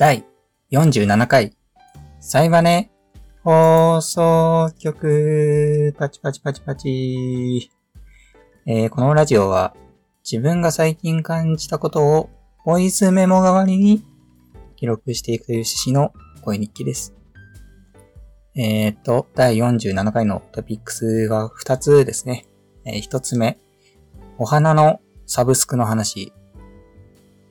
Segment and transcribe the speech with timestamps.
[0.00, 0.24] 第
[0.72, 1.52] 47回、
[2.20, 2.90] サイバネ
[3.44, 7.70] 放送局、パチパチパチパチ。
[8.64, 9.76] えーこのラジオは
[10.24, 12.30] 自分が最近感じたことを
[12.64, 14.02] ボイスメモ代わりに
[14.76, 17.14] 記録していくという趣旨の声日記です。
[18.56, 22.46] えー、っと、第47回のトピックスが2つですね。
[22.86, 23.58] えー、1つ目、
[24.38, 26.32] お花のサブスクの話。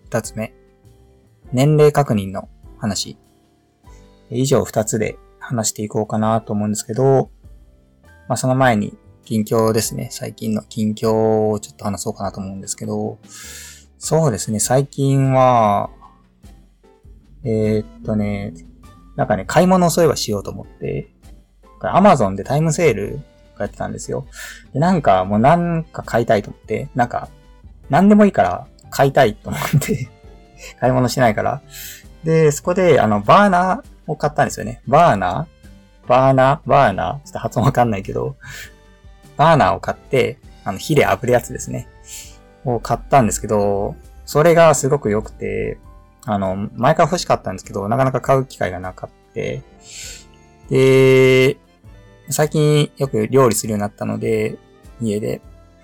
[0.10, 0.56] 2つ目、
[1.52, 3.18] 年齢確認の話。
[4.30, 7.32] 以上2つで話していこうかなと思うんですけど、
[8.28, 8.96] まあ、その前に
[9.26, 10.10] 近況ですね。
[10.12, 13.18] 最近の近況をちょっと話そうかなと思うんですけど、
[13.98, 15.90] そうですね、最近は、
[17.44, 18.54] えー、っとね、
[19.16, 21.10] なんかね、買い物をそういえばしようと思って、
[21.82, 23.20] アマゾンでタイムセール
[23.56, 24.26] がやってたんですよ。
[24.74, 27.30] でなんかもうなんか買いたいと思って、なんか、
[27.90, 30.10] なんでもいいから買いたいと思って、
[30.80, 31.62] 買い物しないから。
[32.24, 34.82] で、そこで、あの、バーナーを買ったんですよね。
[34.88, 36.08] バーナー？
[36.08, 36.70] バーナー？
[36.70, 37.26] バーナー？
[37.26, 38.36] ちょっと発音わかんないけど、
[39.38, 41.88] バーナーを買って、あの、火で炙るやつですね。
[42.66, 45.80] を買ったんですけど、それがすごく良くて、
[46.26, 49.16] あの、前から欲しかったんですけど、なかなか買う機会がなかった。
[50.70, 51.58] で、
[52.30, 54.58] 最近よく料理するようになったので、
[55.00, 55.40] 家で、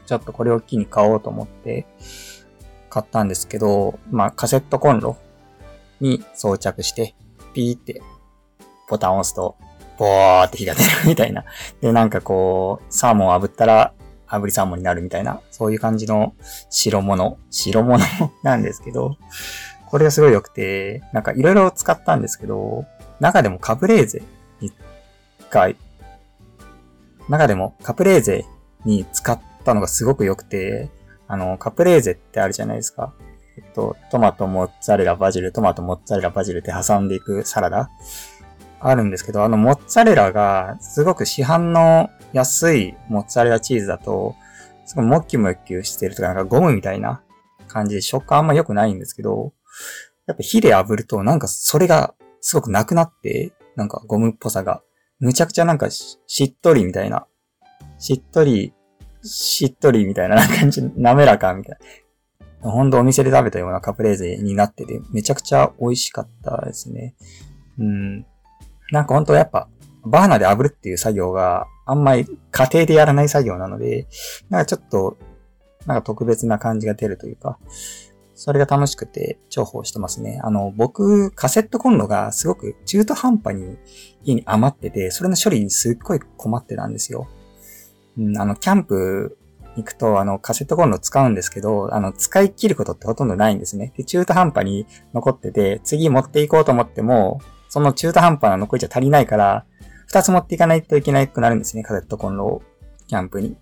[0.06, 1.86] ちょっとこれを機に買おうと思って、
[2.96, 5.18] 買ったんですけど、まあ、カセットコンロ
[6.00, 7.14] に装着して、
[7.54, 8.02] ピーって
[8.88, 9.58] ボタンを押すと、
[9.98, 11.44] ボーって火が出るみたいな。
[11.82, 13.94] で、なんかこう、サーモンを炙ったら、
[14.30, 16.36] 炙りサーモンになるみたいな、そういう感じの
[16.70, 18.00] 白物、白物
[18.44, 19.18] なんですけど、
[19.88, 22.86] これがすごい良くて、なんかいろいろ使ったんですけど、
[23.20, 24.24] 中でもカプレーゼ
[24.62, 24.72] に
[25.50, 25.68] が、
[27.28, 28.46] 中でもカプレーゼ
[28.86, 30.90] に使ったのがすごく良くて、
[31.28, 33.14] あの、カプレーゼってあるじゃないですか。
[33.58, 37.90] えっと、トマト、モッツァレラ、バジル、トマト、モッツァレラ、バジルって挟んでいくサラダ
[38.80, 44.36] あるんですけど、あの、モッツァレラが、すごく市販の安いモッツァレラチーズだと、
[44.86, 47.24] すごいモッキモッキしてるとか、なんかゴムみたいな
[47.68, 49.54] 感じで食感あんま良くないんですけど、
[50.28, 54.84] やっぱ火で炙ると、なんかそれがすごくなくなって、なんかゴムっぽさが、
[55.20, 57.26] むちゃくちゃなんかししっとりみたいな、
[57.98, 58.74] しっとり、
[59.26, 61.78] しっとりみたいな感じ、滑らかみたい
[62.62, 62.72] な。
[62.72, 67.16] ほんとお店で食べたようなカプレーゼになってて、めちゃくちゃ美味しかったですね。
[67.78, 68.26] うん。
[68.92, 69.68] なんかほんとやっぱ、
[70.04, 74.08] バーナーで炙るっていう作業があんまり家庭でやらない作業なので、
[74.50, 75.18] なんかちょっと、
[75.86, 77.60] なんか特別な感じが出るというか、
[78.36, 80.42] それが楽しくて重宝してますね。
[80.44, 83.78] あの、僕、カセットコンロがすごく中途半端に
[84.24, 87.28] 家に余ってて、それの処理にすっごい困ってたんですよ。
[88.18, 89.38] うん、あの、キャンプ
[89.76, 93.94] 行くと、あの、カセットコンロ使うんですけど、あの、使い切ることってほとんどないんですね。
[93.98, 99.66] で、中途半端に残ってて、次持っていこうと思っても、その中途半端な残りじゃ足りないから、
[100.08, 102.64] 二つ持っていかないといけなくなるんですね、カセットコンロを、
[103.08, 103.58] キャンプに。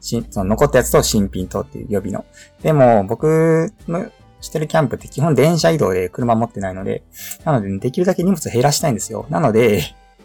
[0.00, 2.24] しその残ったやつと新品とっていう予備の。
[2.62, 4.06] でも、僕の
[4.40, 7.02] してるキャンプって基本電車移動で車持ってないので、
[7.44, 9.26] なので、できるだけ荷物減らしたいんですよ。
[9.30, 9.82] なので、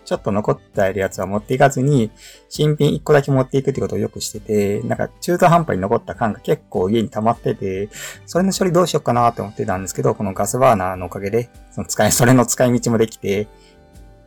[0.09, 2.09] ちょっと残っているやつは持っていかずに、
[2.49, 7.89] 新品1個だけ持っていくってことをよくしてて、なんか中途半端に残った缶が結構家に溜まってて、
[8.25, 13.47] それの処理どうしようかなって思ってたんですけど、このガスバーナーのおかげで、その使い、それの使い道もできて、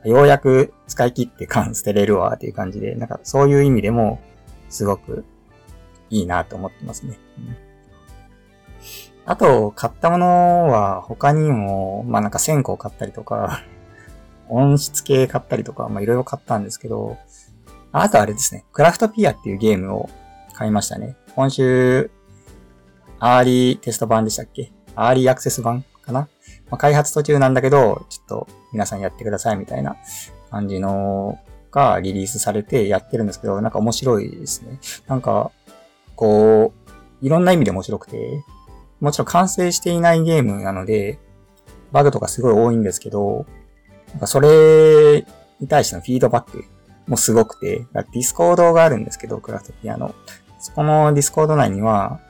[0.04, 4.20] ようやく使い切って缶捨てれるわっていう感じで、なんかそういう意味でも、
[4.68, 5.24] すごく
[6.10, 7.18] いいなと思ってますね。
[9.26, 13.64] あと、買ったものは他にも、まあなんか線香買ったりとか、
[14.54, 17.16] 温湿計買ったりとか、まあいろいろ買ったんですけど、
[17.90, 20.10] あとあれですね、 Craftopia っていうゲームを
[20.54, 21.16] 買いましたね。
[21.34, 22.10] 今週、
[23.18, 24.72] アーリーテスト版でしたっけ？
[24.94, 26.28] アーリーアクセス版かな、ま
[26.72, 29.96] あ、開発途中なんだけど、ちょっと皆さんやってくださいみたいな
[30.50, 31.38] 感じの
[31.70, 34.78] がリリースされてやってるんですけど、なんか面白いですね。
[35.06, 35.50] なんか、
[36.16, 36.74] こ
[37.22, 38.44] う、いろんな意味で面白くて、
[39.00, 41.18] もちろん完成していないゲームなので、
[41.92, 43.46] バグとかすごい多いんですけど、
[44.26, 45.24] それ
[45.60, 46.64] に対してのフィードバック
[47.06, 50.14] もすごくて、 Discord があるんですけど、 Craftopia の。
[50.58, 52.20] そこの Discord 内には、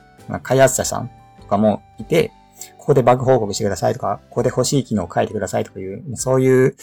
[0.41, 2.31] 開発者さんとかもいて、
[2.77, 6.75] ここでバグ報告してくださいとか、ここで欲しい機能を書いてくださいとかいう、そういう、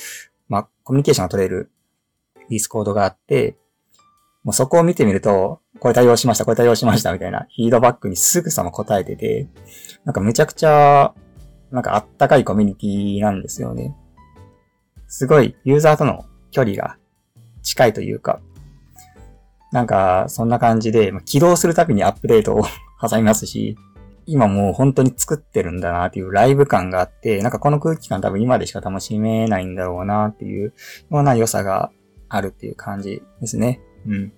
[0.48, 1.70] まあ、コミュニケーションが取れる
[2.48, 3.56] Discord があって、
[4.42, 9.48] もうそこを見てみると、これ対応しました、これ対応しました、みたいな、フィードバックにすぐさま答えてて、
[10.04, 11.14] なんかめちゃくちゃ、
[11.70, 13.94] なんかあったかいコミュニティなんですよね。
[15.10, 16.96] すごい、ユーザーとの距離が
[17.62, 18.40] 近いというか、
[19.72, 22.62] なんか、そんな感じで、起動するたびにアップデートを
[23.02, 23.76] 挟みますし、
[24.24, 30.72] 今もう本当に作ってるんだなっていうライブ感があって、なんかこの空気感多分今でしか楽しめないんだろうなっていうよ
[31.10, 31.90] うな良さが
[32.28, 33.80] あるっていう感じですね。
[34.06, 34.32] うん。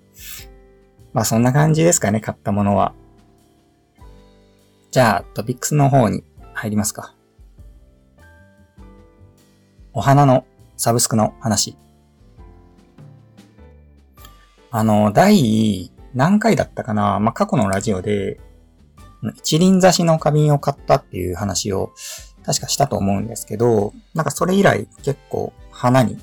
[1.13, 2.95] まあそんな感じですかね、買ったものは。
[4.91, 6.25] じゃあ、トピックスの方に
[6.55, 7.15] 入りますか。
[9.93, 10.47] お花の
[10.77, 11.77] サブスクの話。
[14.71, 17.21] あの、第何回だったかな？
[17.21, 18.41] まあ、過去のラジオで、
[19.37, 21.93] 一輪挿しの花瓶を買ったっていう話を
[22.45, 26.19] 確かしたと思うんですけど、なんかそれ以来結構花に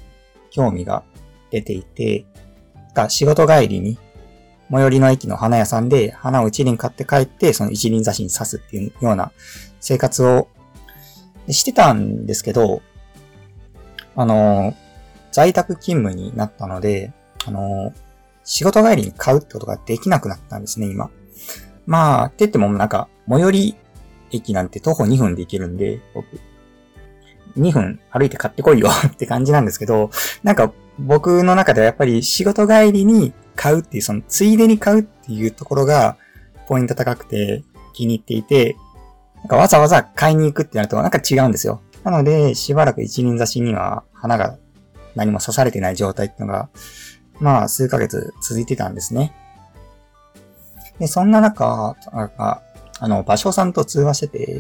[0.52, 1.04] 興味が
[1.50, 2.26] 出ていて、
[2.94, 3.98] が仕事帰りに
[4.72, 9.32] 最寄りの駅の花屋さんで花を一輪買って帰って、その一輪挿しに刺すっていうような
[9.80, 10.50] 生活を
[11.50, 12.82] してたんですけど、
[14.16, 14.76] あの、
[15.32, 17.14] 在宅勤務になったので、
[17.46, 17.94] あの、
[18.44, 21.10] 仕事帰りに買うってことができなくなったんですね、今。
[21.86, 23.76] まあ、って言ってもなんか、最寄り
[24.32, 26.40] 駅なんて徒歩2分で行けるんで、僕、
[27.58, 30.10] 2分歩いて買ってこいよ って感じなんですけど、
[30.44, 36.18] なんか僕の中ではやっぱり仕事帰りに買うっていう、そのついでに買うっていうところが
[36.68, 37.64] ポイント高くて
[37.94, 38.76] 気に入っていて、
[39.38, 41.82] なんかわざわざ買いに行くってなるとなんか違うんですよ。
[42.10, 44.58] なので、しばらく一輪挿しには花が
[45.16, 46.70] 何も刺されてない状態っていうのが
[47.40, 49.34] まあ、数ヶ月続いてたんですね。
[51.00, 52.62] で、そんな中、あ
[53.00, 54.56] あの、場所さんと通話してて、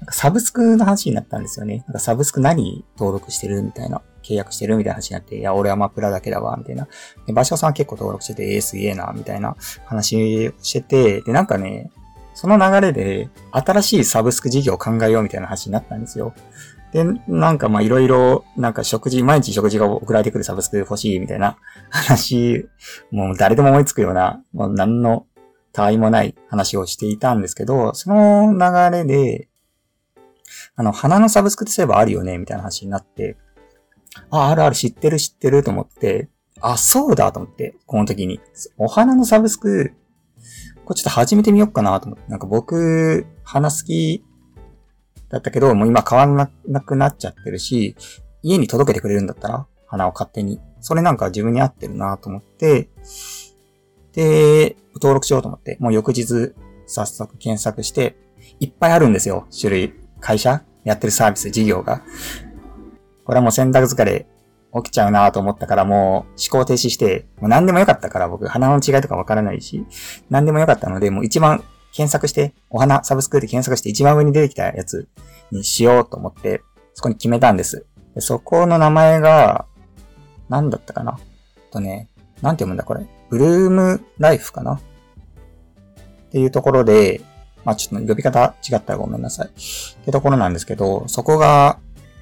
[0.00, 1.84] なんかサブスクの話になったんですよね。
[1.86, 4.02] なんかサブスク何登録してるみたいな。
[4.22, 6.86] 契約してるみたいな話になって、いや、俺はマプラだけだわ、みたいな。
[7.26, 9.56] で、場所さんは結構登録してて、えー、すげえな、みたいな
[9.86, 11.90] 話をしてて、で、なんかね、
[12.34, 16.34] その流れで、新しいサブスク事業を考えようみたいな話になったんですよ。
[16.92, 21.56] で、なんかまあいろいろ、なんか食事、毎日食事が送られてくるサブスク欲しいみたいな
[21.90, 22.68] 話、
[23.10, 25.26] もう誰でも思いつくような、もう何の
[25.72, 29.48] 他愛もない話をしていたんですけど、その流れで、
[30.74, 33.36] あの、花のサブスクってそういえばあるよねみたいな話になって、
[34.30, 36.28] あ、あるある知ってる知ってると思って、
[36.60, 38.40] あ、そうだと思って、この時に。
[38.76, 39.94] お花のサブスク、
[40.90, 42.28] これちょっと始めてみようかなと思って。
[42.28, 44.24] なんか僕、花好き
[45.28, 46.48] だったけど、もう今買わんな
[46.80, 47.94] くなっちゃってるし、
[48.42, 50.60] 家に届けてくれるんだったら、花を勝手に。
[50.80, 52.88] それなんか自分に合ってるなと思って、
[54.14, 56.54] で、登録しようと思って、もう翌日、
[56.88, 58.16] 早速検索して、
[58.58, 59.94] いっぱいあるんですよ、種類。
[60.18, 60.64] 会社？
[60.82, 62.02] やってるサービス、事業が。
[63.24, 64.26] これはもう選択疲れ
[64.72, 69.84] 起きちゃうなと思ったからもう思考停止して、もう何でもよかったから僕、花の違いとかわからないし、
[70.28, 75.08] 何でもよかったので、もう一番検索して、お花サブスクで検索して一番上に出てきたやつ
[75.50, 76.62] にしようと思って、
[76.94, 77.86] そこに決めたんです。
[78.14, 79.66] でそこの名前が、
[80.48, 81.18] 何だったかな？
[81.70, 82.08] とね、
[82.42, 83.06] なんて読むんだこれ？
[83.28, 84.74] ブルームライフかな？
[84.74, 84.80] っ
[86.30, 87.20] ていうところで、
[87.64, 89.48] まあちょっと呼び方違ったらごめんなさい。
[89.48, 91.78] ってところなんですけど、そこが、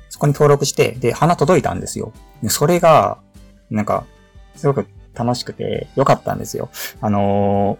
[0.08, 2.12] そこに登録して、で、花届いたんですよ。
[2.49, 3.19] それが、
[3.70, 4.05] なんか、
[4.56, 6.70] すごく楽しくて良かったんですよ。
[7.00, 7.78] あの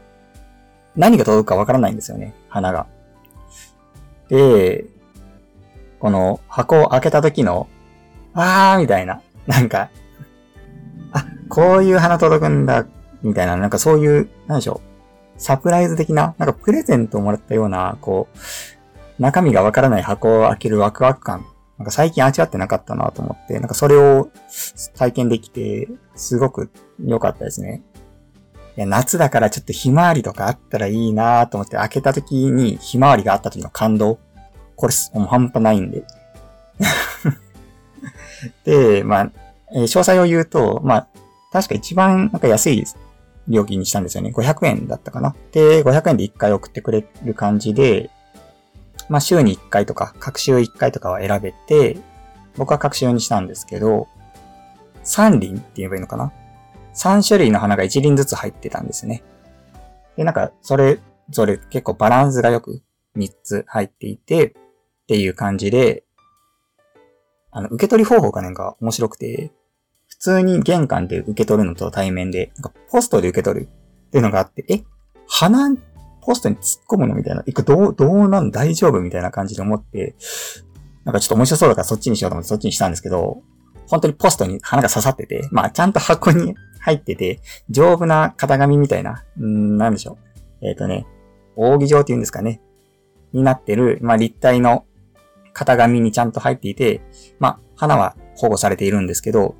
[0.97, 2.87] ー、何が届くかわからないんですよね、花が。
[4.29, 4.85] で、
[6.01, 7.69] この箱を開けた時の、
[8.35, 9.91] あーみたいな、なんか、
[11.13, 12.87] あ、こういう花届くんだ、
[13.23, 14.81] みたいな、なんかそういう、なんでしょ
[15.37, 21.47] う、サプライズ的な、なんかプレゼントをもらったような、こう、中身がわからない箱を開けるワクワク感。
[21.79, 24.31] なんか最近味わってなかったなと思って、なんかそれを
[24.97, 26.71] 体験できて、すごく
[27.03, 27.83] 良かったですね。
[28.77, 34.19] いや、夏だからちょっとひまわりとかあったらいいなと思って開けた時にひまわりがあった時の感動。
[34.75, 36.03] これ、もう半端ないんで。
[38.65, 39.33] で、まあ、
[39.73, 41.09] えー、詳細を言うと、まあ、
[41.53, 42.85] 確か一番なんか安い
[43.47, 44.31] 料金にしたんですよね。
[44.31, 45.35] 500円だったかな。
[45.53, 48.11] で、500円で1回送ってくれる感じで、
[49.09, 51.99] まあ、週に1回とか、各週1回とかは選べて、
[52.57, 54.09] 僕は各週にしたんですけど、
[55.05, 56.33] 3輪って言えばいいのかな
[56.95, 59.23] ？3種類の花が1輪ずつ入ってたんですね。
[60.17, 60.99] で、なんか、それ
[61.31, 62.83] ぞれ結構バランスがよく
[63.17, 64.53] 3つ入っていて、っ
[65.07, 66.05] ていう感じで、
[67.51, 69.53] あの、受け取り方法がなんか面白くて、
[70.09, 74.83] 普通に玄関で受け取るのと対面で、なんかポストで受け取るっていうのがあって、え？
[75.27, 75.71] 花、
[76.21, 77.43] ポストに突っ込むのみたいな。
[77.47, 80.17] いく、どう、どうなん大丈夫みたいな感じで思って、
[81.05, 83.43] なんかちょっと面白そうだからそっちにしようと思ってそっちにしたんですけど、
[83.89, 90.19] 本当にポストに花が刺さってて、まあちゃんと箱に入ってて、丈夫な型紙みたいな、んなんでしょ
[90.61, 90.67] う。
[90.67, 91.07] えっ、ー、とね、
[91.57, 92.61] 扇状っていうんですかね。
[93.33, 94.87] になってる、まあ、立体の
[95.53, 97.03] 型紙にちゃんと入っていて、
[97.39, 99.55] まあ、花は保護されているんですけど、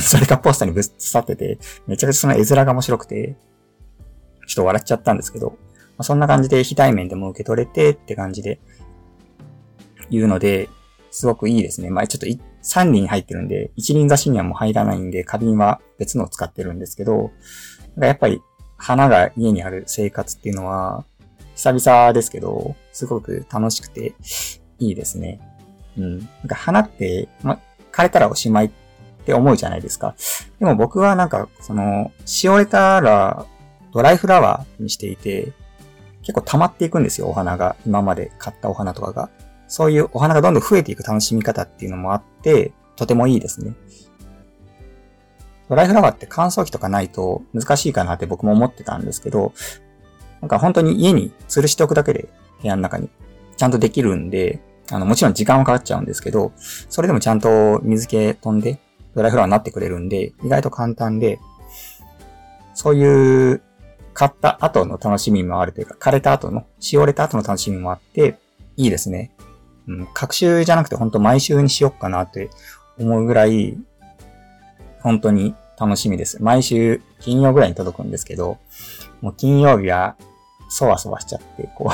[0.00, 3.36] それがポスターにぶっ刺さってて、めちゃくちゃその絵面が面白くて、
[4.46, 5.58] ちょっと笑っちゃったんですけど、
[5.98, 8.60] あ、そんな感じで非対面でも受け取れてって感じで
[10.10, 10.68] 言うので、
[11.10, 11.90] すごくいいですね。
[11.90, 12.26] まあちょっと
[12.62, 17.30] 3輪入ってるんで、一輪挿しにはもう入らないんで、花瓶は別のを使ってるんですけど、
[17.98, 18.40] やっぱり
[18.76, 21.04] 花が家にある生活っていうのは、
[21.54, 24.14] 久々ですけど、すごく楽しくて
[24.78, 25.40] いいですね。
[25.98, 26.18] うん。
[26.18, 27.60] なんか花って、ま、
[27.92, 28.70] 枯れたらおしまいっ
[29.24, 30.14] て思うじゃないですか。
[30.58, 33.46] でも僕はなんか、その、しおれたら
[33.92, 35.52] ドライフラワーにしていて、
[36.22, 37.76] 結構溜まっていくんですよ、お花が。
[37.86, 39.30] 今まで買ったお花とかが。
[39.68, 43.74] そういうお花がどんどん増えていく楽しみ方っていうのもあって、とてもいいですね。
[45.68, 49.54] ドライフラワーって乾燥機とかないと難しいかなって僕も思ってたんですけど、
[50.40, 52.28] なんか本当に家に吊るしておくだけで
[52.60, 53.08] 部屋の中に
[53.56, 54.60] ちゃんとできるんで、
[54.90, 58.78] あの、もちろん時間はかかっちゃうんですけど、それでもちゃんと水気飛んで
[59.14, 61.38] ドライフラワーになってくれるんで、意外と簡単で、
[62.74, 63.62] そういう
[64.14, 68.38] 買った後の楽しみもあるというか、枯れた後の、しおれた後の楽しみもあって、
[68.76, 69.30] いいですね。
[69.88, 72.50] うん、各週じゃなくて本当毎週にしよっかなって
[72.98, 73.76] 思うぐらい、
[75.00, 76.42] 本当に楽しみです。
[76.42, 78.58] 毎週金曜ぐらいに届くんですけど、
[79.20, 80.16] もう金曜日は
[80.68, 81.90] そわそわしちゃって、こ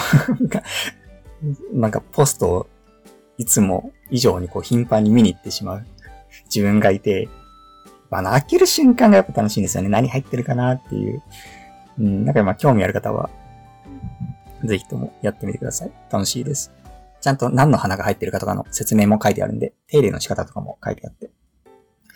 [1.73, 2.67] う なんかポストを
[3.39, 5.87] いつも以上にこう頻繁に見に行ってしまう
[6.45, 7.29] 自分がいて、
[8.11, 9.89] あの、開ける瞬間がやっぱ楽しいんですよね。
[9.89, 11.23] 何入ってるかなっていう。
[11.99, 13.31] うん、なんかまあ興味ある方は、
[14.65, 15.93] ぜひともやってみてください。
[16.11, 16.73] 楽しいです。
[17.21, 21.31] ちゃんと何の花が入ってるかとかの説明も書いてあるんで、手入れの仕方とかも書いてあって、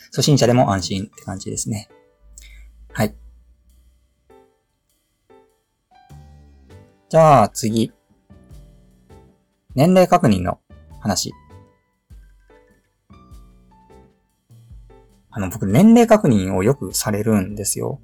[0.06, 1.88] 初心者でも安心って感じですね。
[2.92, 3.14] はい。
[7.08, 7.92] じゃあ次。
[9.74, 10.60] 年齢確認の
[11.00, 11.32] 話。
[15.30, 18.00] あの、僕、年齢確認をよくされるんですよ。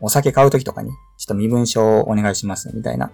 [0.00, 3.10] お酒買うときとかに、ちょっと身分証をお願いします、みたいな。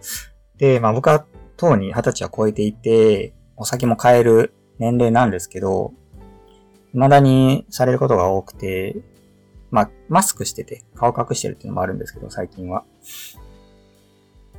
[0.58, 1.26] で、まあ僕は、
[1.56, 5.92] 当に二十歳は超えていて、お酒も買える年齢なんですけど、
[6.92, 8.96] 未だにされることが多くて、
[9.70, 12.84] まあ、マスクしてて、顔隠してるっていうのもあるんですけど、最近は。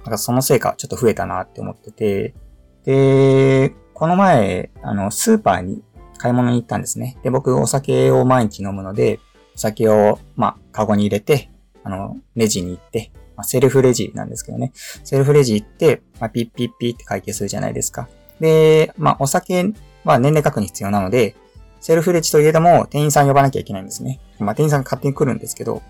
[0.04, 2.36] なんかそのせいか、ちょっと増えたなって思ってて、
[2.84, 5.84] で、この前、あの、スーパーに
[6.18, 7.18] 買い物に行ったんですね。
[7.24, 9.20] で、僕お酒を毎日飲むので、
[9.56, 11.50] お酒を、まあ、カゴに入れて、
[11.88, 14.74] あの、レジに行って、まあ、セルフレジなんですけどね。
[14.76, 18.10] セルフレジ行って、まあ、ピッピッピッって会計するじゃないですか。
[18.42, 19.72] で、まあ、お酒
[20.04, 21.38] は年齢確認必要なので、
[21.80, 24.20] セルフレジといえども、店員さん呼ばなきゃいけないんですね。
[24.40, 25.82] まあ、店員さんが勝手に来るんですけど、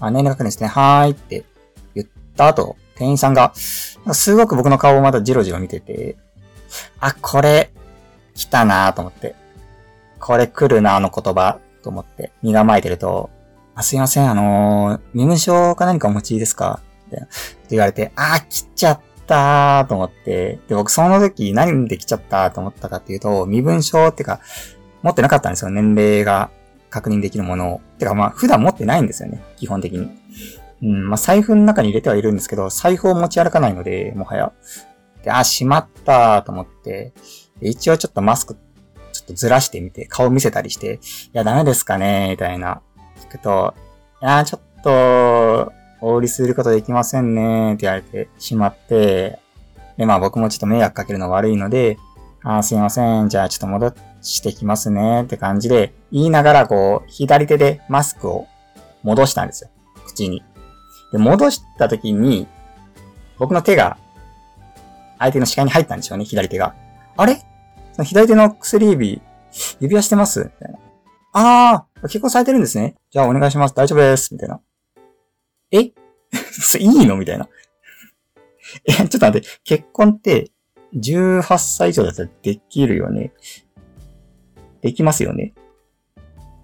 [0.00, 1.44] まあ、年齢確認ですね、はーいって
[1.94, 6.16] 言った後、店員さんが、すごく僕の顔をまだジロジロ見てて、
[6.98, 7.70] あ、これ、
[8.34, 9.34] 来たなと思って。
[10.18, 13.28] これ来るな、あの言葉、と思って、身構えてると、
[13.78, 16.80] あ、すいません、あのー、身分証か何かお持ちですか？
[17.06, 17.26] って
[17.70, 24.40] 言われて、あ来ちゃったーと思って、で、僕その時何で来ちゃったと思ったかっていうと、身分証ってか、
[25.02, 26.50] 持ってなかったんですよ、年齢が
[26.90, 27.80] 確認できるものを。
[27.98, 30.10] てかまあ、普段持ってないんですよね、基本的に。
[30.82, 34.52] うん、まあ財布の中に入れてはいるんですけど、財布を持ち歩かないので、もはや。
[35.22, 37.12] で、あ、しまったーと思って、
[37.60, 38.56] 一応ちょっとマスク、
[39.12, 42.82] ちょっとずらしてみて、顔見せたりして、いや、ダメですかねみたいな、
[43.18, 43.74] 聞くと、
[44.22, 49.40] いや、ちょっと、お売りすることできませんねって言われてしまって、
[49.96, 51.98] で、まあ僕もちょっと迷惑かけるの悪いので、
[52.44, 58.46] あすいません、じゃあちょっと戻してきますねって感じで、言いながらこう、左手でマスクを
[59.02, 59.70] 戻したんですよ。
[60.06, 60.44] 口に。
[61.10, 62.46] で、戻した時に、
[63.38, 63.98] 僕の手が、
[65.18, 66.76] 相手の視界に入ったんでしょうね、左手が。
[67.16, 67.42] あれ？
[67.92, 69.20] その左手の薬指、
[69.80, 70.44] 指輪してます？
[70.44, 70.78] みたいな。
[71.32, 72.94] ああ、結婚されてるんですね。
[73.10, 73.74] じゃあお願いします。
[73.74, 74.32] 大丈夫です。
[74.32, 74.60] みたいな。
[75.70, 75.78] え？
[75.80, 75.92] い
[76.80, 77.16] いの？
[77.16, 77.48] みたいな。
[78.86, 80.50] え、ちょっと待って、結婚って
[80.94, 83.32] 18歳以上だったらできるよね？
[84.80, 85.54] できますよね？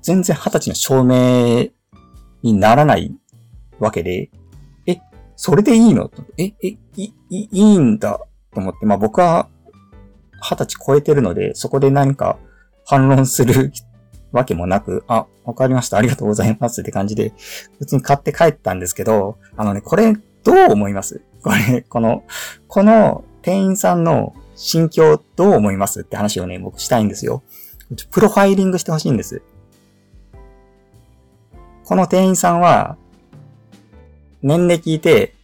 [0.03, 1.69] 全然20歳の証明
[2.43, 3.15] にならない
[3.79, 4.31] わけで、
[4.87, 4.99] え、
[5.35, 6.11] それでいいの？
[6.39, 8.21] え、え、い、い、いいんだ
[8.53, 9.49] と思って、まあ僕は
[10.43, 12.39] 二十歳超えてるので、そこで何か
[12.85, 13.73] 反論する
[14.35, 17.33] わけもなく、あ、わかりました、ありがとうございますって感じで、
[17.79, 20.13] 普通に買って帰ったんですけど、あのね、これ、
[20.43, 21.23] どう思います？
[21.43, 22.25] これ、この、
[22.69, 26.03] この店員さんの心境どう思います？
[26.03, 27.43] って話をね、僕したいんですよ。
[28.11, 29.41] プロファイリングしてほしいんです。
[31.85, 32.97] この店員さんは、
[34.43, 35.35] 年齢聞いて、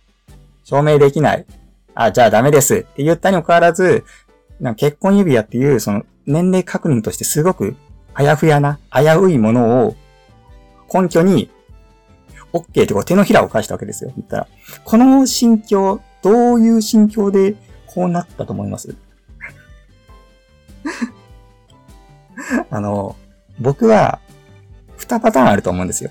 [0.65, 1.47] 証明できない。
[1.95, 4.05] あ、じゃあダメですって言ったにもかかわらず、
[4.77, 7.77] 結婚指輪っていう、その年齢確認としてすごく
[8.21, 9.97] あやふやな、危ういものを
[10.93, 11.51] 根拠に、
[12.53, 14.13] OK ってこう手のひらを返したわけですよ。
[14.15, 14.47] 言ったら。
[14.85, 17.55] この心境、どういう心境で
[17.87, 18.95] こうなったと思います？
[22.69, 23.17] あの、
[23.59, 24.19] 僕は、
[24.99, 26.11] 二パターンあると思うんですよ。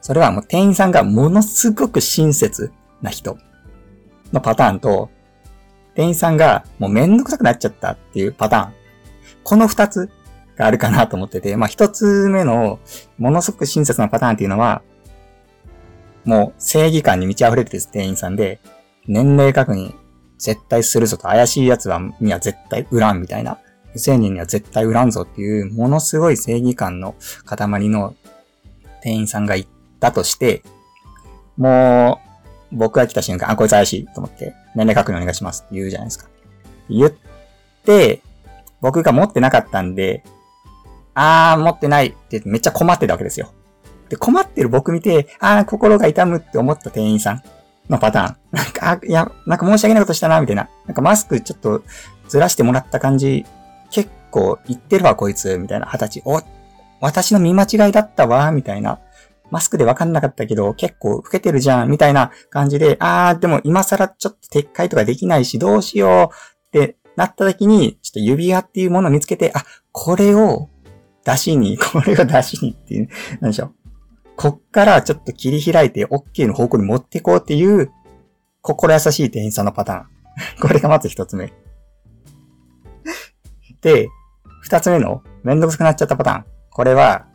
[0.00, 3.36] それはもう店員さんがものすごく親切な人
[4.32, 5.10] のパターンと、
[5.94, 8.75] 店員さんがもうめんどくさくなっちゃったっていうパターン。
[9.46, 10.10] この二つ
[10.56, 12.80] があるかなと思ってて、まあ一つ目の
[13.16, 14.82] ものすごく親切なパターンっていうのは、
[16.24, 18.58] もう正義感に満ち溢れてる店員さんで、
[19.06, 19.94] 年齢確認
[20.36, 23.60] 絶対するぞと怪しい奴はには絶対売らんみたいな、
[23.92, 28.16] 未成年には絶対売らんぞっていうものすごい正義感の塊の
[29.00, 29.68] 店員さんがい
[30.00, 30.64] たとして、
[31.56, 32.20] も
[32.72, 36.26] う僕が来た瞬間、あ、こいつ怪しいと思って、年齢確認お願いしますって言うじゃないですか。
[36.90, 37.12] 言っ
[37.84, 38.22] て、
[38.80, 40.24] 僕が持ってなかったんで、
[41.14, 43.52] あー、持ってないってめっちゃ困ってたわけですよ。
[44.08, 47.42] で、困ってる僕見て、あー、心が痛むって思った店員さん
[47.88, 48.36] のパターン。
[48.52, 50.68] なんか、あ、いや、なんか申し訳ないことしたな、みたいな。
[50.86, 51.82] なんかマスクちょっと
[52.28, 53.44] ずらしてもらった感じ、
[53.90, 55.86] 結構言ってるわ、こいつ、みたいな。
[55.86, 56.22] 二十歳。
[56.24, 56.42] お、
[57.00, 58.98] 私の見間違いだったわ、みたいな。
[59.50, 66.55] マスクでわかんなかったけど、結構老けてるじゃん、みたいな感じで、あー、でも今更ちょっと撤回とかできないし、どうしよう
[67.16, 70.68] なった時に、ちょっと指輪っていうものを見つけて、あ、これを
[71.24, 73.08] 出しに、 これを出しにっていう、
[73.40, 73.74] なんでしょう。
[74.36, 77.90] こっからちょっと切り開いて OK の方向に持っていこうっていう、
[78.60, 80.06] 心優しい店員さんのパターン。
[80.60, 81.52] これがまず一つ目。
[83.80, 84.08] で、
[84.60, 86.44] 二つ目の、めんどくさくなっちゃったパターン。
[86.70, 87.26] これは、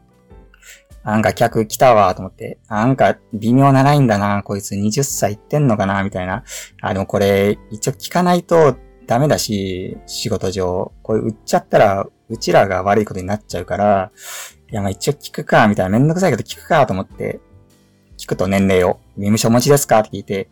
[1.04, 6.44] なんか客来たわと思って、なんか微妙なラインだな、こいつ20歳いってんのかな、みたいな。
[6.82, 8.78] あ、でもこれ一応聞かないと
[9.12, 10.94] ダメだし、仕事上。
[11.04, 14.10] これ売っちゃったら、うちらが悪いことになっちゃうから、
[14.72, 17.42] いやまあ一応聞くか、みたいなめんどくさいけど聞くかと思って、
[18.18, 20.00] 聞くと年齢を、身務証持ちですか？
[20.00, 20.48] って聞いて、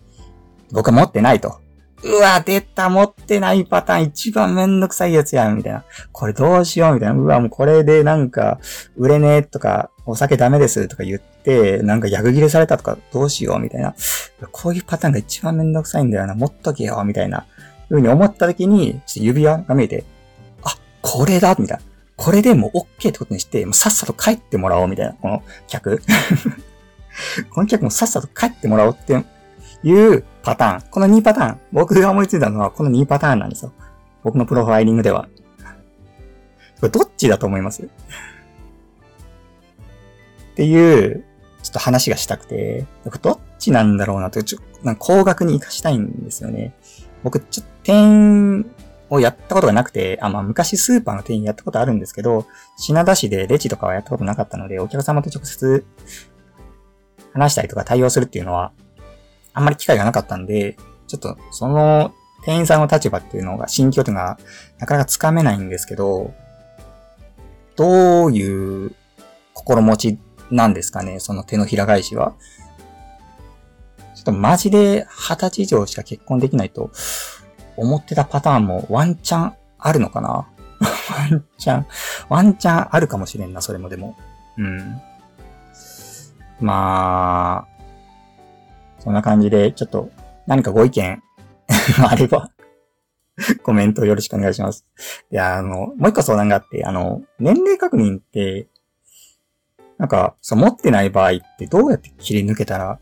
[0.74, 1.62] 僕は持ってないと。
[2.04, 5.86] うわ、出た、持ってないパターン一番めんどくさいやつやん、みたいな。
[6.12, 7.16] これどうしよう、みたいな。
[7.16, 8.60] うわ、もうこれでなんか、
[8.98, 13.96] 売れねえとか、お酒ダメですとか言って、なんか逆切れされたとかどうしよう、みたいな。
[14.52, 16.36] こういうパターンが一番めんどくさいんだよな。
[16.36, 17.46] 持っとけよ、みたいな。
[17.90, 20.06] ふうに思った時に、指輪が見えて、
[20.64, 21.84] あ、これだみたいな。
[22.16, 26.02] これでもう OK ってことにして、もうさっさと帰ってもらおうみたいな、この客。
[27.50, 29.14] この客もさっさと帰ってもらおうって
[29.84, 30.82] いうパターン。
[30.90, 31.60] この2パターン。
[31.72, 33.72] 僕が思いついたのはこの2パターンなんですよ。
[34.24, 35.28] 僕のプロファイリングでは。
[36.80, 37.84] これどっちだと思います？
[37.84, 37.88] っ
[40.56, 41.24] ていう、
[41.64, 42.86] ちょっと話がしたくて、
[43.22, 46.74] どっちなんだろうなと、ちょなんか高額に活かしたいんですよね。
[47.24, 48.72] 僕、ちょっ店員
[49.10, 52.46] をやったことがなくて、あ、まあ昔スーパーの店員やったことあるんですけど、
[52.78, 55.84] 品出しでレジとかはやったことなかったので、お客様と直接
[57.34, 58.74] 話したりとか対応するっていうのは、
[59.54, 62.14] あんまり機会がなかったんで、ちょっとその
[62.46, 64.38] 店員さんの立場っていうのが、心境っていうのが
[64.78, 66.32] なかなかつかめないんですけど、
[67.76, 68.96] どういう
[69.56, 70.20] 心持ち
[70.52, 72.36] なんですかね、その手のひら返しは？
[74.14, 76.92] ちょっとマジで二十歳以上しか結婚できないと
[77.80, 80.30] 思ってたパターンもワンチャンあるのかな？
[80.80, 81.86] ワンチャン、
[82.30, 84.16] ワンチャンあるかもしれんな、それもでも。
[84.58, 85.02] うん。
[86.60, 87.82] まあ、
[89.00, 90.10] そんな感じで、ちょっと
[90.48, 91.24] 何かご意見
[92.10, 92.50] あれば
[93.64, 94.86] コメントよろしくお願いします。
[95.32, 98.68] いや、あの、もう一個相談があって、あの、年齢確認って、
[99.98, 103.00] なんか、そう、持ってない場合ってどうやって切り抜けたら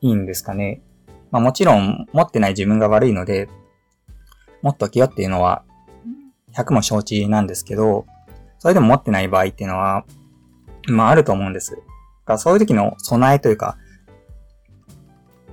[0.00, 0.80] いいんですかね？
[1.30, 3.48] まあもちろん、持ってない自分が悪いので、
[4.62, 5.64] 持っときよっていうのは、
[6.54, 8.06] 100も承知なんですけど、
[8.58, 10.04] それでも持ってない場合っていうのは、
[10.88, 11.78] まああると思うんです。
[12.26, 13.76] だそういう時の備えというか、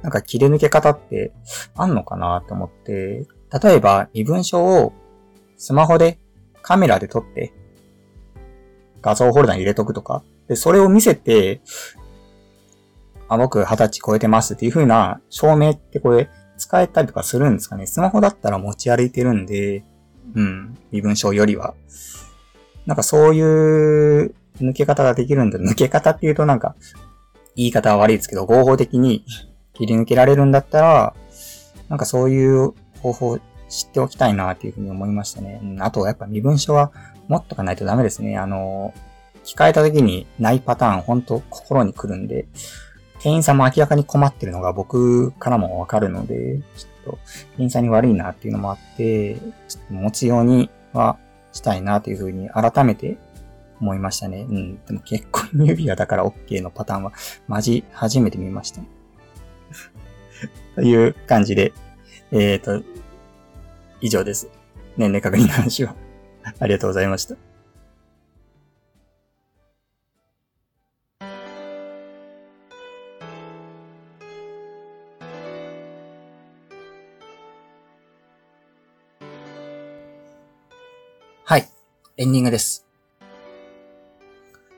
[0.01, 1.33] なんか切り抜け方って
[1.75, 3.25] あんのかなと思って、
[3.63, 4.93] 例えば身分証を
[5.57, 6.19] スマホで
[6.61, 7.53] カメラで撮って
[9.05, 11.61] 画像ホルダーに入れとくとか、で、それを見せて、
[13.27, 17.85] あ、僕二十歳超えてますっていう風な証明ってこれ使えたりとかするんですかね。
[17.85, 19.83] スマホだったら持ち歩いてるんで、
[20.35, 21.73] うん、身分証よりは。
[22.85, 25.59] なんかそういう抜け方ができるんだ。
[25.59, 26.75] 抜け方っていうとなんか、
[27.55, 29.25] 言い方は悪いですけど、合法的に
[29.73, 31.15] 切り抜けられるんだったら、
[31.89, 33.39] なんかそういう方法
[33.69, 35.59] 知っておきたいなっていうふうに思いましたね。
[35.63, 36.91] うん、あとはやっぱ身分証は
[37.27, 38.37] 持っとかないとダメですね。
[38.37, 38.93] あの、
[39.43, 42.47] 聞かれた時にないパターン、ほんと心に来るんで、
[43.25, 47.19] 店員さんも明らかに困ってるのが僕からもわかるので、ちょっと
[47.57, 49.33] 店員さんに悪いなっていうのもあって、
[49.67, 51.17] ちょっと持つようには
[51.51, 53.17] したいなというふうに改めて
[53.81, 54.41] 思いましたね。
[54.47, 54.85] うん。
[54.85, 57.13] でも結婚指輪だから OK のパターンは、
[57.47, 58.81] マジ初めて見ました。
[60.75, 61.73] という感じで、
[62.31, 62.85] えっ、ー、と、
[64.01, 64.49] 以上です。
[64.97, 65.95] 年齢確認の話は。
[66.59, 67.44] ありがとうございました。
[82.17, 82.85] エンディングです。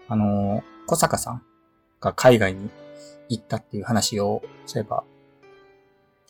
[0.07, 1.43] あの小坂さん
[2.01, 2.71] が海外に
[3.29, 5.03] 行ったっていう話を、そういえば、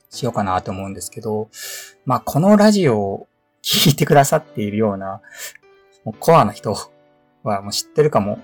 [0.10, 1.50] しようかなと思うんですけど、
[2.06, 3.28] まあ、このラジオを
[3.64, 5.22] 聞いてくださっているような、
[6.04, 6.76] もうコアな人
[7.44, 8.40] はもう知ってるかも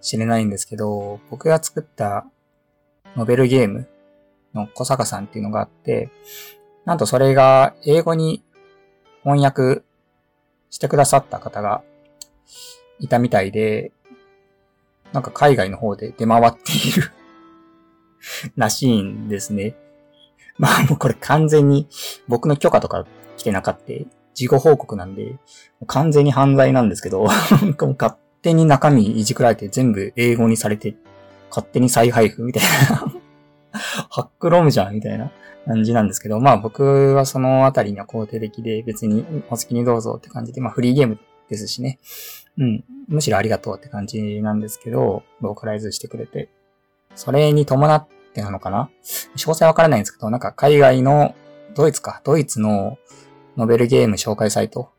[0.00, 2.26] しれないんですけど、僕が作った
[3.14, 3.86] ノベルゲーム
[4.52, 6.10] の小坂さんっていうのがあって、
[6.86, 8.42] なんとそれが英語に
[9.22, 9.84] 翻訳
[10.74, 11.84] してくださった方が
[12.98, 13.92] いたみたいで、
[15.12, 17.12] なんか海外の方で出回っている
[18.56, 19.76] らしいんですね。
[20.58, 21.86] まあもうこれ完全に
[22.26, 23.06] 僕の許可とか
[23.36, 23.92] 来てなかった。
[24.34, 25.36] 事後報告なんで、
[25.86, 30.96] 完全に犯罪なんですけど、勝手に中身いじくられて全部英語にされて、
[31.50, 33.14] 勝手に再配布みたいな
[34.10, 35.32] ハックロムじゃんみたいな
[35.66, 41.98] 感じなんですけど、まあ僕はそのあたりには肯定的で別にお好きにどうぞって感じで、まあフリーゲームですしね。
[42.58, 42.84] うん。
[43.08, 46.48] むしろありがとうって感じなんですけど、ローカライズしてくれて。
[47.14, 48.88] それに伴ってなのかな？
[49.36, 51.34] 詳細わからないんですけど、なんか海外の、
[51.74, 52.98] ドイツか、ドイツの
[53.56, 54.90] ノベルゲーム紹介サイト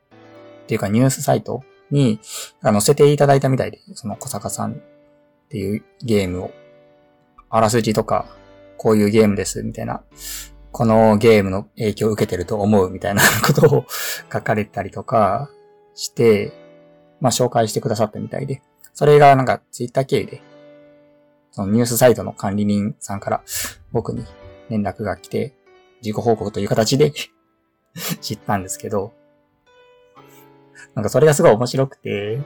[0.63, 2.19] っていうかニュースサイトに
[2.61, 4.75] 載せていただいたみたいで、その小坂さんっ
[5.49, 6.51] ていうゲームを、
[7.49, 8.25] あらすじとか、
[8.77, 10.03] こういうゲームです、みたいな、
[10.71, 13.85] このゲームの影響を受けてると思う、みたいな ことを
[14.31, 15.49] 書かれたりとか
[15.93, 16.53] して、
[17.21, 18.61] まあ紹介してくださったみたいで、
[18.93, 20.41] それがなんかツイッター経由で、
[21.51, 23.43] そのニュースサイトの管理人さんから
[23.91, 24.25] 僕に
[24.69, 25.53] 連絡が来て、
[26.01, 27.13] 自己報告という形で
[28.21, 29.13] 知ったんですけど、
[30.93, 32.41] なんかそれがすごい面白くて、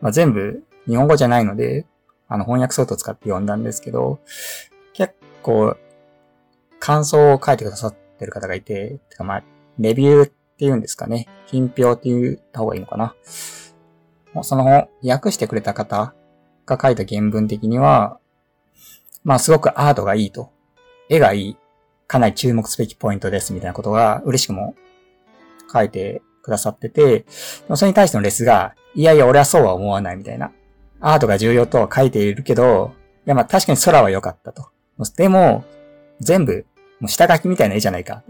[0.00, 1.86] まあ、全部日本語じゃないので、
[2.28, 4.20] あの翻訳ソフト使って読んだんですけど、
[4.92, 5.76] 結構
[6.78, 9.42] 感想を書いてくださってる方がいて、てかまあ、
[9.78, 11.26] レビューって言うんですかね。
[11.46, 13.14] 品評って言った方がいいのかな。
[14.32, 16.14] もうその本訳してくれた方
[16.66, 18.18] が書いた原文的には、
[19.24, 20.50] まあすごくアートがいいと。
[21.08, 21.56] 絵がいい。
[22.06, 24.74] かなり注目すべきポイントですみたいなことが嬉しくも
[25.72, 27.24] 書いてくださってて、
[27.74, 30.52] それに対してのレスが、いやいや俺はそうは思わないみたいな。
[31.00, 32.92] アートが重要とは書いているけど、
[33.26, 34.70] いやまあ確かに空は良かったと。
[35.16, 35.64] でも、
[36.20, 36.66] 全部、
[37.00, 38.22] もう下書きみたいな絵じゃないか。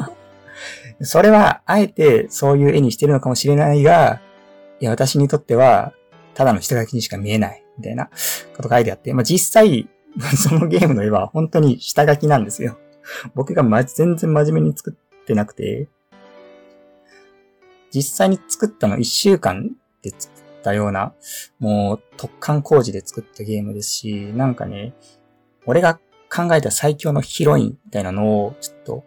[1.02, 4.20] それは、あえてそういう絵にしてるのかもしれないが、
[4.80, 5.92] いや、私にとっては、
[6.34, 8.10] ただの下書きにしか見えない、みたいな
[8.56, 9.88] こと書いてあって、まあ実際、
[10.36, 12.78] そのゲームの絵は本当に下書きなんですよ。
[13.34, 15.88] 僕がま、全然真面目に作ってなくて、
[17.92, 19.70] 実際に作ったの1週間
[20.02, 21.12] で作ったような、
[21.58, 24.94] もう特貫工事で作ったゲームですし、なんかね、
[25.70, 29.04] 俺が考えた最強のヒロインみたいなのをちょっと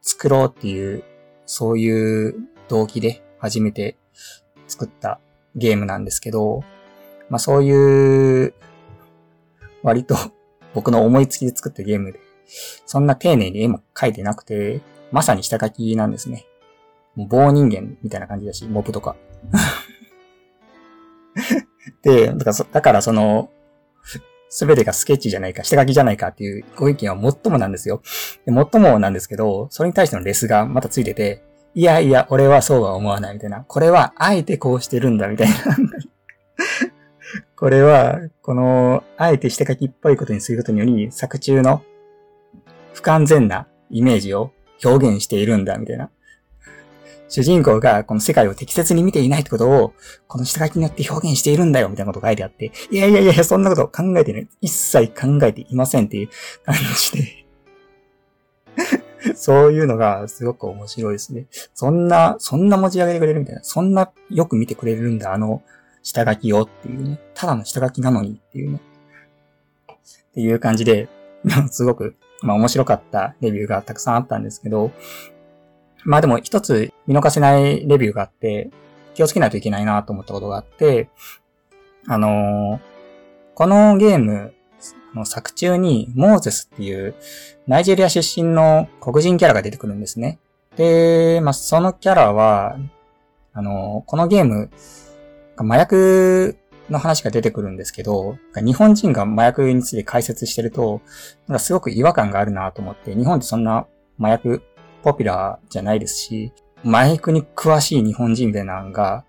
[0.00, 1.02] 作ろうっていう、
[1.44, 2.36] そういう
[2.68, 3.96] 動機で初めて
[4.68, 5.18] 作った
[5.56, 6.62] ゲームなんですけど、
[7.28, 8.54] まあそういう、
[9.82, 10.14] 割と
[10.72, 12.20] 僕の思いつきで作ったゲームで、
[12.86, 16.46] そんな丁寧に絵も描いてなくて、まさに下書きなんですね。
[17.16, 19.16] もう棒人間みたいな感じだし、モブとか。
[22.02, 23.50] で、だからだからその、
[24.54, 28.02] すべてがスケッチじゃないか、下書きじゃないかっていうご意見は最もなんですよ。
[28.46, 31.42] で最もなんですけど、それに対してのレスがまたついてて、
[31.74, 33.64] いやいや、俺はそうは思わないみたいな。
[33.66, 35.54] これは、あえてこうしてるんだみたいな。
[37.56, 41.82] これは、この、あえて下書きっぽいことにすることにより、作中の
[42.92, 44.52] 不完全なイメージを
[44.84, 46.10] 表現しているんだみたいな。
[47.34, 49.92] 主人公がこの世界を適切に見ていないってことを、
[50.28, 54.48] この下書きによって表現しているんだよ、みたいなこと書いてあって、いやいやいや、そんなこと考えてない。
[54.60, 56.28] 一切考えていませんっていう
[56.64, 57.44] 感じで
[59.34, 61.46] そういうのがすごく面白いですね。
[61.74, 63.64] そんな、そんな持ち上げてくれるみたいな。
[63.64, 65.62] そんなよく見てくれるんだ、あの
[66.04, 67.18] 下書きをっていうね。
[67.34, 68.80] ただの下書きなのにっていうね。
[69.88, 71.08] っていう感じで、
[71.72, 74.92] すごく、まあ面白かったレビューがたくさんあったんですけど、
[76.04, 78.70] まあでも一つ見逃せないレビューがあって、
[79.14, 81.08] 気をつけないといけないなと思ったことがあって、
[82.06, 82.80] あのー、
[83.54, 84.54] このゲーム、
[85.14, 87.14] の作中にモーゼスっていう
[87.66, 90.38] ナイジェリア出身の黒人キャラが出てくるんですね。
[90.76, 92.76] で、まあ、そのキャラは、
[93.52, 94.70] あの、このゲーム、
[95.56, 96.56] 麻薬
[96.90, 101.00] の話が出てくるんですけど、日本人が麻薬について解説してると、
[101.46, 103.86] なんかすごく違和感があるなと思って、日本ってそんな
[104.18, 104.62] 麻薬
[105.04, 109.24] ポピュラーじゃないですし、麻薬に詳しい日本人みたいなのが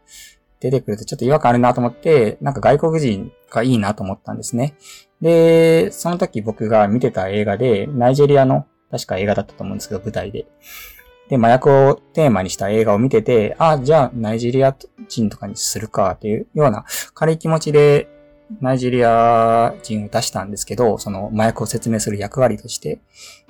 [0.62, 4.76] 出てくるとちょっと違和感あるなと思って、なんか外国人がいいなと思ったんですね。
[5.22, 10.46] で、その時僕が見てた映画で、ナイジェリアの確か映画だったと思うんですけど、舞台で。
[11.30, 14.76] で、麻薬をテーマにした映画を見てて、あ、じゃあナイジェリア
[15.10, 18.08] 人とかにするかっていうような軽い気持ちで
[18.62, 23.00] ナイジェリア人を出したんですけど、その麻薬を説明する役割として、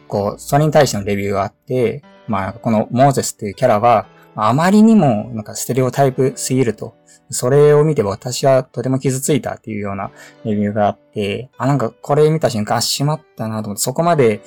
[0.07, 6.95] こう、それに対してのレビューがあって、まあ、このモーゼスっていうキャラは、あまりにもなんかステレオタイプすぎると。
[7.31, 10.11] それを見て私はとても傷ついたっていうような
[10.43, 14.41] レビューがあって、あ、なんかこれ見た瞬間、あ、しまったなと思って、そこまで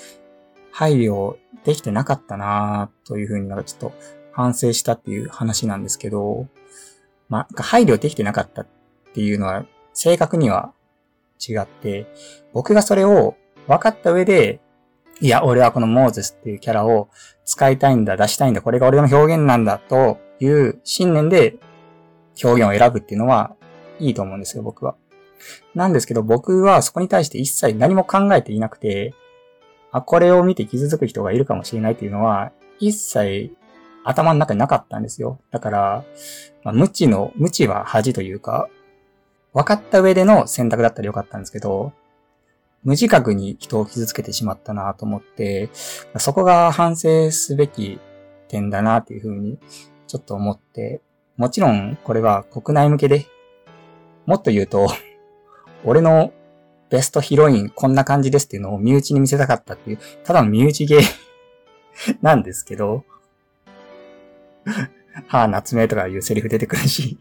[0.71, 3.93] 配慮できてなかったなというふうになんかちょっと
[4.33, 6.47] 反省したっていう話なんですけど、
[7.29, 8.67] まあ、配慮できてなかったっ
[9.15, 10.73] ていうのは正確には
[11.41, 12.07] 違って、
[12.53, 14.61] 僕がそれを分かった上で、
[15.21, 17.09] いや、俺はこのモーゼスっていうキャラを
[17.45, 21.57] 使いたいんだ、出したいんだ、これが俺の表現なんだという信念で
[22.43, 23.57] 表現を選ぶっていうのは
[23.99, 24.95] いいと思うんですよ、僕は。
[25.75, 29.15] なんですけど、僕はそこに対して一切何も考えていなくて、
[29.91, 33.51] あ、これを見て傷つく人がいるかもしれないっていうのは、一切
[34.05, 35.41] 頭の中になかったんですよ。
[35.51, 36.05] だから、
[36.63, 38.69] まあ、無知の、無知は恥というか、
[39.53, 41.93] 分かった上での選択だったらよかったんですけど、
[42.85, 45.71] 無自覚に人を傷つけてしまったなと思って、
[46.17, 47.99] そこが反省すべき
[48.49, 49.59] 点だなっていうふうに
[50.07, 51.01] ちょっと思って、
[51.37, 53.27] もちろんこれは国内向けで、
[54.27, 54.89] もっと言うと、
[55.85, 56.33] 俺の
[56.91, 61.01] ベストヒロインこんな感じですっていうのを身内に見せたかったっていう、ただの身内芸
[62.23, 63.05] なんですけど、
[65.27, 67.19] はあ、夏目とかいうセリフ出てくるし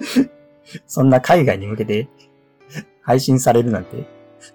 [0.86, 2.08] そんな海外に向けて
[3.02, 4.04] 配信されるなんて、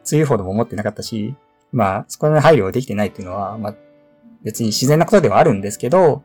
[0.03, 1.35] 強いほども思ってなかったし、
[1.71, 3.75] まあ、そこの配慮ができてないっていうのは、まあ、
[4.43, 6.23] 別に自然なことではあるんですけど、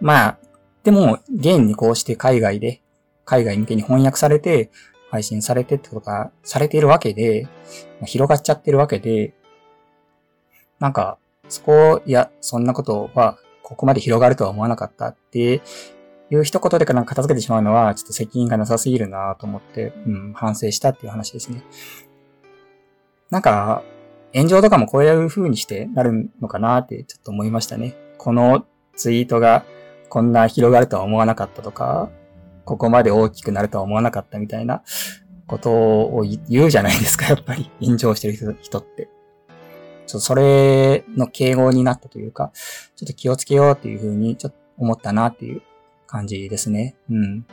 [0.00, 0.38] まあ、
[0.82, 2.80] でも、現にこうして海外で、
[3.24, 4.70] 海外向けに翻訳されて、
[5.10, 7.48] 配信されてとか、されているわけで、
[8.06, 9.34] 広がっちゃってるわけで、
[10.78, 15.62] なんか、そこ、いや、そんなことは、ここまで広がるとは思わなかったって
[16.30, 21.62] いう一言でかなんか片付けてしまうのは、ちょっと責任がなさすぎるなと思って、うん、反省したっていう話ですね。
[23.30, 23.82] なんか、
[24.34, 27.96] 炎上とかもこういう風にしてなるのかなってちょっと思いましたね。
[28.18, 28.64] この
[28.96, 29.64] ツイートが
[30.08, 32.10] こんな広がるとは思わなかったとか、
[32.64, 34.82] ここまで大きくなるとは思わなかったみたいな
[35.46, 37.70] ことを言うじゃないですか、やっぱり。
[37.80, 39.08] 炎上してる人って。
[40.06, 42.52] ちょっとそれの敬語になったというか、
[42.96, 45.62] ちょっと気をつけようっていうふうにちょっと思ったなっていう
[46.06, 46.96] 感じですね。
[47.10, 47.46] うん。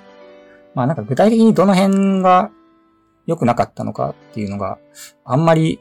[0.73, 2.51] まあなんか具体的にどの辺が
[3.27, 4.79] 良くなかったのかっていうのが
[5.23, 5.79] あんまり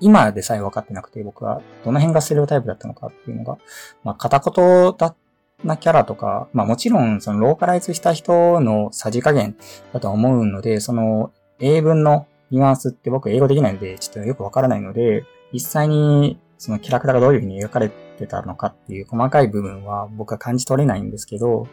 [0.00, 3.58] 今でさえ分かってなくて僕はどの辺がステレオタイプだったのかっていうのが、
[4.02, 5.14] まあ片言だ
[5.62, 9.56] なキャラとか、まあもちろんそのローカライズした人のさじ加減
[9.92, 21.68] だと思うので、その英文のニュアンスって僕英語できないので、ちょっとよくわからないので、実際にそのキャラクターがどういう風に描かれてたのかっていう細かい部分は僕は感じ取れないんですけど、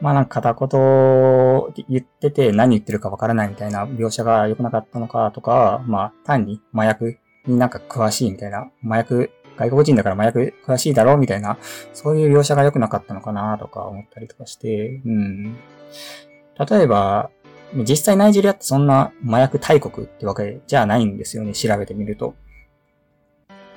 [0.00, 11.58] まあなんか片言言ってて何言ってるかわからないみたいな描写が良くなかったのかとか、まあ単に麻薬になんか詳しいみたいな、麻薬外国人だから麻薬詳しいだろうみたいな、
[11.92, 15.56] そういう描写が良くなかったのかなとか思ったりとかして、うん。
[16.58, 17.30] 例えば、
[17.74, 22.34] 実際ナイジェリアってそんな麻薬大国ってわけじゃないんですよね、調べてみると。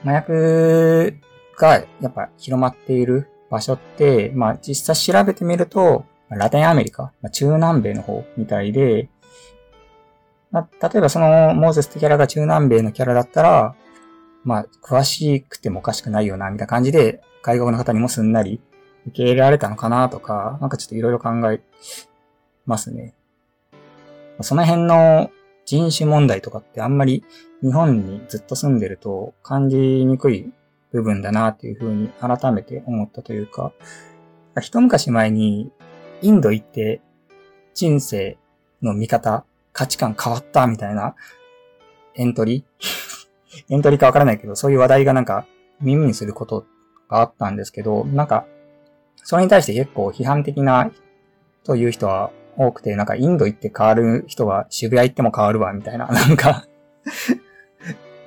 [0.04, 1.18] 麻薬
[1.58, 6.06] がやっぱ広まっている場所って、まあ実際調べてみると、
[6.38, 9.10] ラテンアメリカ、中南米の方みたいで、
[10.52, 13.76] まあ、例えばそのモーゼスってキャラが中南米のキャラだったら、
[14.44, 18.62] まあ、詳しくてもおかしくないよな、みたいな感じで、外国の方にもすんなり
[19.08, 21.62] 受け入れられたのかなとか、なんかちょっといろいろ考え
[22.66, 23.14] ますね。
[24.42, 25.30] その辺の
[25.66, 27.24] 人種問題とかってあんまり
[27.62, 30.52] 日本にずっと住んでると感じにくい
[30.92, 33.72] 部分だなっていうふうに改めて思ったというか、
[34.62, 35.72] 一昔前に
[36.24, 37.02] インド行って
[37.74, 38.38] 人生
[38.82, 41.16] の見方、価値観変わったみたいな
[42.16, 43.24] エントリー？
[43.70, 45.46] エントリーかわからないけど、そういう話題がなんか
[45.82, 46.66] 耳にすること
[47.10, 48.46] があったんですけど、なんか、
[49.18, 50.92] それに対して結構批判的な
[51.64, 56.66] という人は多くて、なんかインド行って変わる人は渋谷行っても変わるわ、みたいな、 なんか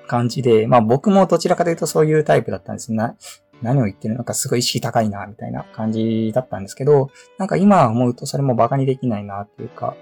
[0.07, 3.17] 感じで、まあ僕もどちらかというとそういうタイプだったんですな。
[3.63, 9.97] 何を言ってるのかすごい意識高いな、みたいな感じだったんですけど、なんか今思うとそれも馬鹿にできないなっていうか、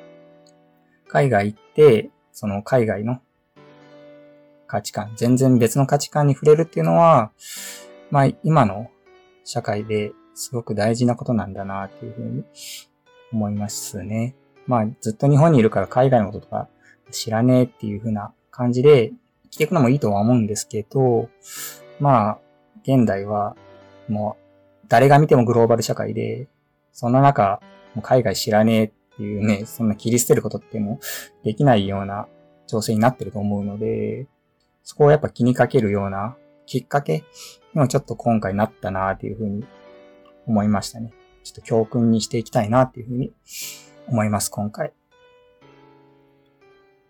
[1.09, 3.21] 海外行って、その海外の
[4.67, 7.31] 価値観、全然別の価値観に触れるっていうのは、
[8.11, 8.91] まあ今の
[9.45, 12.45] 社会ですごく大事なことなんだなっていうふうに
[13.33, 14.35] 思いますね。
[14.67, 16.69] まあずっと日本にいるから海外のこととか
[17.11, 19.13] 知らねえっていうふうな感じで
[19.45, 21.29] 生きていくのもいいとは思うんですけど、
[22.01, 22.39] まあ
[22.85, 23.57] 現代は
[24.09, 26.49] もう誰が見てもグローバル社会で、
[26.93, 27.61] そんな中、
[27.95, 31.01] もう海外知らねえっていうね、そんな切り捨てることっても
[31.43, 32.29] できないような
[32.67, 34.27] 情勢になってると思うので、
[34.83, 37.25] そこをやっぱ気にかけるようなきっかけ
[37.75, 39.65] にもちょっと今回なったなっていうふうに
[40.47, 41.13] 思いましたね。
[41.43, 43.33] ちょっと教訓にしていきたいなっていうふうに
[44.09, 44.93] 思います、今回。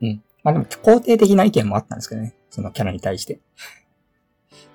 [0.01, 0.23] うん。
[0.43, 2.35] まあでも肯定的な意見もあったんですけどね。
[2.51, 3.41] そのキャラに対して。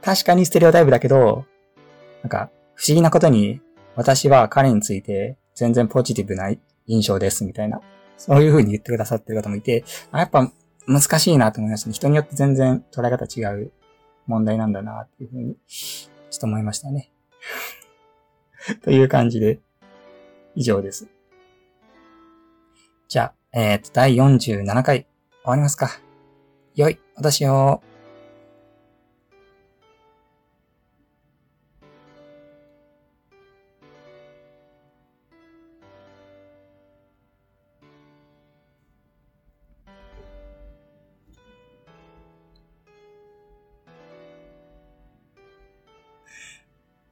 [0.01, 1.45] 確かにステレオタイプだけど、
[2.23, 3.61] なんか不思議なことに
[3.95, 6.51] 私は彼について全然ポジティブな
[6.87, 7.81] 印象ですみたいな。
[8.17, 10.51] そういう風に言ってくださってる方もいて、あやっぱ
[10.87, 11.93] 難しいなと思いましたね。
[11.93, 13.71] 人によって全然捉え方違う
[14.27, 17.11] 問題なんだなっていう風に、ちょっと思いましたね。
[18.83, 19.59] という感じで、
[20.55, 21.07] 以上です。
[23.07, 25.07] じゃあ、えっ、ー、と、第47回、終
[25.45, 25.89] わりますか。
[26.75, 27.81] よい、私を。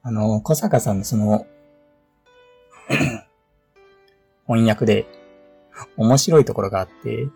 [0.02, 1.46] あの、小坂さんのその
[4.46, 5.06] 翻訳で
[5.96, 7.28] 面白いところがあって、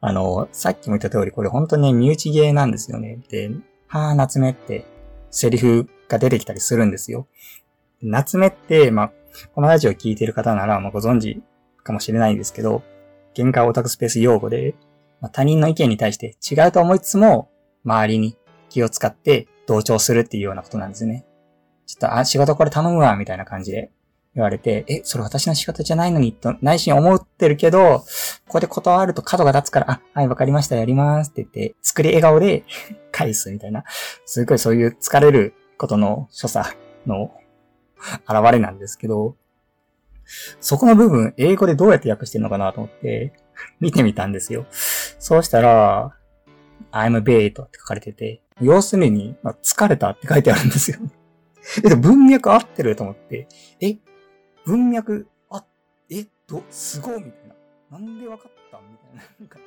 [0.00, 3.20] あの、さっきも言った通り、これ本当にね身内芸なんですよね。
[3.28, 3.50] で、
[3.86, 4.84] はぁ、夏目って
[5.30, 7.28] セリフが出てきたりするんですよ。
[8.02, 9.12] 夏目って、まあ、
[9.54, 11.42] このラジオ聞いてる方なら、まあ、ご存知
[11.82, 12.82] かもしれないんですけど、
[13.34, 14.74] 限界オタクスペース用語で、
[15.20, 17.50] まあ、他人の意見に対して違うと思いつつも、
[17.84, 18.36] 周りに
[18.68, 21.24] 気を使って同調するっていうようなことなんですね。
[21.90, 23.90] ちょっと、あ、仕事これ頼むわ、みたいな感じで
[24.36, 28.04] 言われて、え、それ私の仕事じゃないのに、と内心思ってるけど、こ
[28.46, 32.62] こで断ると角が立つから、あ、はい、わかりました、やりますって言って、作り笑顔で
[33.10, 33.82] 返すみたいな、
[34.24, 36.76] すごいそういう疲れることの所作
[37.06, 37.32] の
[38.28, 39.34] 現れなんですけど、
[40.60, 43.32] そこの部分、英語でどうやって訳してるのかなと思って、
[43.80, 44.66] 見てみたんですよ。
[44.70, 46.14] そうしたら、
[46.92, 50.98] I'm b a i t って書かれてて、要するに、まあ、疲れたって書いてあるんですよ。
[51.84, 53.48] え、で文脈合ってると思って、
[53.80, 53.96] え、
[54.64, 55.64] 文脈、あ、
[56.10, 57.48] え、っと、すごいみたい
[57.90, 57.98] な。
[57.98, 59.22] なんでわかったみたいな。
[59.38, 59.58] なんか、